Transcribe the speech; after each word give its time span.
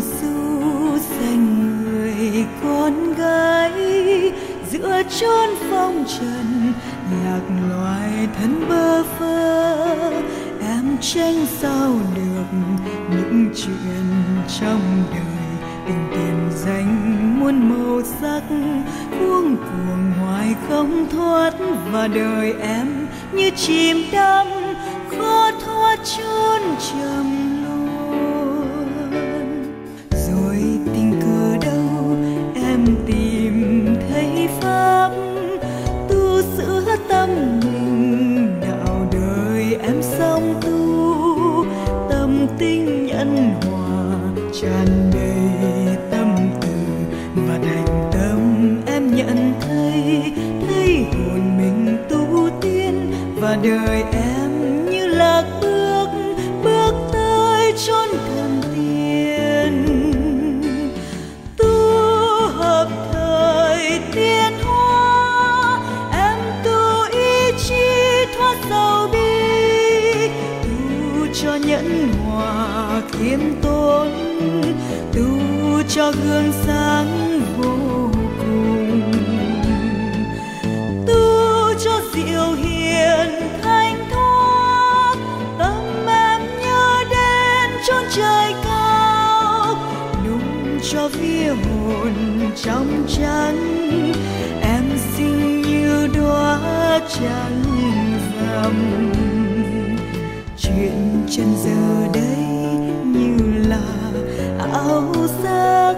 du 0.00 0.98
dành 1.10 1.82
người 1.84 2.46
con 2.62 3.14
gái, 3.14 3.72
giữa 4.70 5.02
chốn 5.20 5.48
phong 5.70 6.04
trần, 6.08 6.72
lạc 7.24 7.40
loài 7.70 8.28
thân 8.38 8.68
bơ 8.68 9.02
phơ 9.18 9.96
em 10.60 10.96
tranh 11.00 11.46
sao 11.60 11.90
được 12.14 12.58
những 13.10 13.50
chuyện 13.56 14.06
trong 14.60 15.02
đời? 15.10 15.22
Tình 15.86 16.08
tiền 16.10 16.50
danh 16.64 17.40
muôn 17.40 17.68
màu 17.68 18.02
sắc 18.20 18.42
cuống 19.18 19.56
cuồng 19.56 20.12
hoài 20.20 20.54
không 20.68 21.06
thoát. 21.10 21.52
Và 21.92 22.08
đời 22.08 22.54
em 22.60 23.06
như 23.32 23.50
chìm 23.56 23.96
đắm, 24.12 24.46
khó 25.18 25.50
thoát 25.64 25.98
chôn 26.04 26.62
trầm. 26.92 27.45
Thân 37.26 37.60
mình 37.64 38.60
đạo 38.60 39.06
đời 39.12 39.76
em 39.82 40.02
sống 40.02 40.54
tu, 40.62 41.64
tâm 42.10 42.46
tinh 42.58 43.06
nhân 43.06 43.54
hòa 43.62 44.18
tràn 44.62 44.86
đầy 45.14 45.96
tâm 46.10 46.36
từ. 46.60 46.68
Và 47.34 47.58
thành 47.62 48.10
tâm 48.12 48.38
em 48.86 49.14
nhận 49.14 49.52
thấy 49.60 50.22
thấy 50.68 51.04
hồn 51.12 51.58
mình 51.58 51.96
tu 52.08 52.48
tiên. 52.60 53.12
Và 53.40 53.58
đời 53.62 54.02
em 54.12 54.86
như 54.90 55.06
là 55.06 55.44
nhẫn 71.76 72.12
hòa 72.12 73.02
khiêm 73.12 73.40
tốn 73.62 74.12
tu 75.12 75.82
cho 75.88 76.12
gương 76.12 76.52
sáng 76.66 77.40
vô 77.56 78.10
cùng. 78.38 79.12
Tu 81.06 81.74
cho 81.84 82.00
diệu 82.14 82.52
hiền 82.52 83.46
cho 90.92 91.08
vía 91.08 91.48
hồn 91.48 92.14
trong 92.56 93.06
trắng, 93.08 93.56
em 94.62 94.84
xinh 95.16 95.62
như 95.62 96.08
đóa 96.14 97.00
trắng 97.08 97.62
rằm 98.40 99.25
chuyện 100.76 101.26
chân 101.30 101.46
giờ 101.64 102.08
đây 102.14 102.36
như 103.04 103.36
là 103.68 103.80
áo 104.72 105.14
giác 105.44 105.94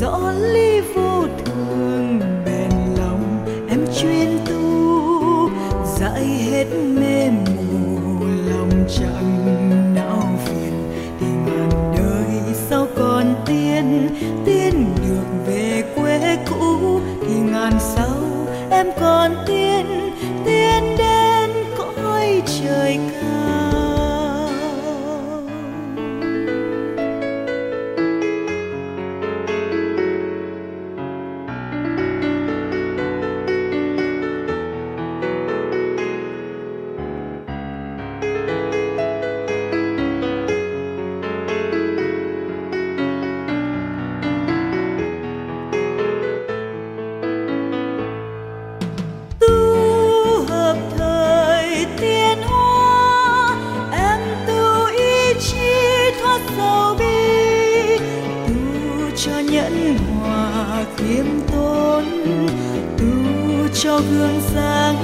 rõ 0.00 0.32
ly 0.40 0.80
vô 0.80 1.24
thường 1.44 2.20
bền 2.44 2.70
lòng 2.98 3.46
em 3.68 3.86
chuyên 4.00 4.38
tu 4.46 5.50
dạy 6.00 6.24
hết 6.24 6.66
mê 6.72 7.30
mù 7.30 8.26
lòng 8.50 8.70
chẳng 8.98 9.94
não 9.94 10.22
phiền. 10.44 10.72
Thì 11.20 11.26
ngàn 11.46 11.70
đời 11.96 12.54
sao 12.70 12.86
còn 12.96 13.34
tiên 13.46 14.08
tiên 14.44 14.94
được 14.96 15.46
về 15.46 15.84
quê 15.96 16.38
cũ? 16.50 17.00
Thì 17.20 17.34
ngàn 17.34 17.72
sau 17.80 18.16
em 18.70 18.86
còn 19.00 19.34
tiên 19.46 19.57
khiêm 60.98 61.26
tốn 61.52 62.04
tu 62.98 63.68
cho 63.74 64.00
gương 64.10 64.40
sáng 64.54 64.96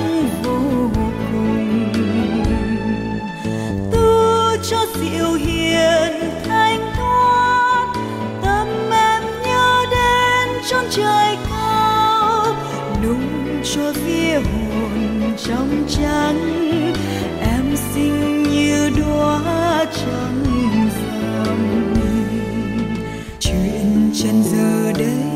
vô 0.43 0.91
cùng. 1.33 1.93
Tu 3.93 4.57
cho 4.71 4.87
diệu 4.95 5.33
hiền 5.33 6.13
thanh 6.45 6.81
thoát, 6.97 7.87
tâm 8.43 8.69
em 8.91 9.23
nhớ 9.43 9.85
đến 9.91 10.49
chốn 10.71 10.85
trời 10.91 11.37
cao. 11.51 12.57
Nung 13.03 13.63
cho 13.75 13.93
vía 13.93 14.35
hồn 14.35 15.33
trong 15.47 15.85
trắng, 15.89 16.41
em 17.41 17.77
xinh 17.77 18.43
như 18.43 18.91
đóa 18.97 19.85
trắng 19.97 20.45
rằm. 20.97 21.59
Chuyện 23.41 24.11
chân 24.23 24.43
giờ 24.43 24.93
đây 24.99 25.34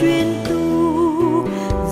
chuyên 0.00 0.26
tu 0.48 1.48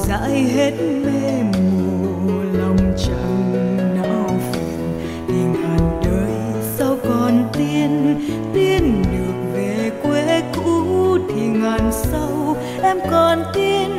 dại 0.07 0.45
hết 0.55 0.73
mê 0.81 1.43
mù, 1.43 2.43
lòng 2.59 2.77
chẳng 2.99 3.53
nao 3.97 4.35
phiền. 4.53 5.01
Tình 5.29 5.55
hàn 5.55 6.01
đời 6.05 6.63
sao 6.79 6.97
còn 7.05 7.49
tiên 7.53 8.15
tiên 8.55 9.03
được 9.13 9.53
về 9.55 9.91
quê 10.03 10.43
cũ. 10.57 11.19
Thì 11.29 11.43
ngàn 11.43 11.91
sau 11.93 12.57
em 12.83 12.99
còn 13.11 13.43
tiên 13.55 13.91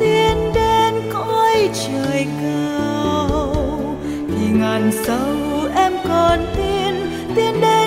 tiên 0.00 0.36
đến 0.54 0.94
cõi 1.12 1.68
trời 1.74 2.26
cao. 2.42 3.54
Thì 4.28 4.46
ngàn 4.52 4.90
sau 5.04 5.26
em 5.74 5.92
còn 6.08 6.38
tiên 6.56 6.94
tiên 7.36 7.54
đến 7.60 7.81